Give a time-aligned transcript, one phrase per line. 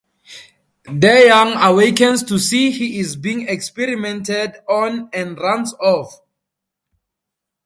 [0.87, 6.21] DeYoung awakens to see he is being experimented on and runs off.